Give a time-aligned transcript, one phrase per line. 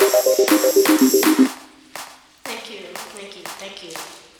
[0.00, 0.16] Thank
[2.72, 2.80] you,
[3.12, 3.90] thank you, thank you,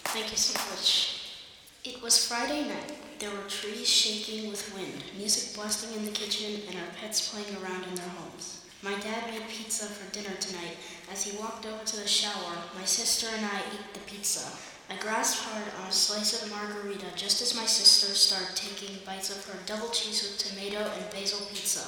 [0.09, 1.37] thank you so much.
[1.85, 2.97] It was Friday night.
[3.19, 7.55] There were trees shaking with wind, music blasting in the kitchen, and our pets playing
[7.63, 8.65] around in their homes.
[8.83, 10.79] My dad made pizza for dinner tonight.
[11.13, 14.51] As he walked over to the shower, my sister and I ate the pizza.
[14.89, 19.29] I grasped hard on a slice of margarita just as my sister started taking bites
[19.29, 21.85] of her double cheese with tomato and basil pizza.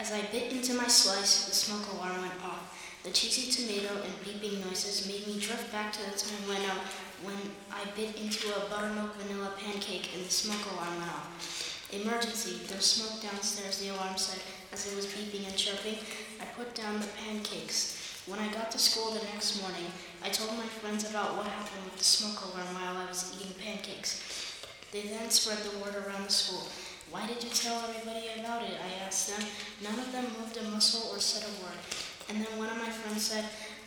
[0.00, 2.75] As I bit into my slice, the smoke alarm went off.
[3.06, 6.82] The cheesy tomato and beeping noises made me drift back to the time when, uh,
[7.22, 7.38] when
[7.70, 11.86] I bit into a buttermilk vanilla pancake and the smoke alarm went off.
[11.92, 16.02] Emergency, there's smoke downstairs, the alarm said as it was beeping and chirping.
[16.42, 18.26] I put down the pancakes.
[18.26, 19.86] When I got to school the next morning,
[20.24, 23.54] I told my friends about what happened with the smoke alarm while I was eating
[23.62, 24.18] pancakes.
[24.90, 26.66] They then spread the word around the school.
[27.12, 28.74] Why did you tell everybody about it?
[28.82, 29.46] I asked them.
[29.84, 31.78] None of them moved a muscle or said a word.
[32.28, 33.44] And then one of my friends said,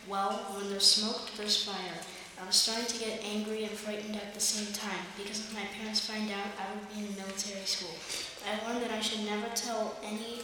[0.08, 2.00] Well, when there's smoke, there's fire.
[2.40, 5.64] I was starting to get angry and frightened at the same time because if my
[5.78, 7.92] parents find out, I would be in military school.
[8.48, 10.40] I learned that I should never tell any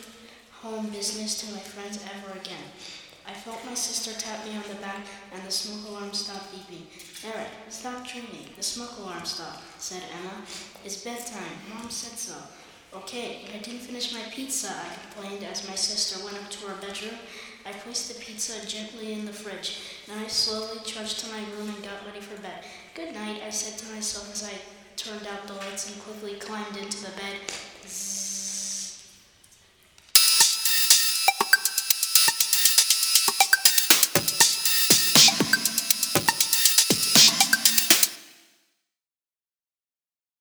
[0.53, 2.69] home business to my friends ever again.
[3.27, 6.85] I felt my sister tap me on the back and the smoke alarm stopped beeping.
[7.25, 8.53] Eric, stop dreaming.
[8.57, 10.43] The smoke alarm stopped, said Emma.
[10.85, 11.59] It's bedtime.
[11.75, 12.37] Mom said so.
[12.95, 16.67] Okay, but I didn't finish my pizza, I complained as my sister went up to
[16.67, 17.19] her bedroom.
[17.67, 19.81] I placed the pizza gently in the fridge.
[20.07, 22.63] Then I slowly trudged to my room and got ready for bed.
[22.95, 24.53] Good night, I said to myself as I
[24.95, 27.35] turned out the lights and quickly climbed into the bed.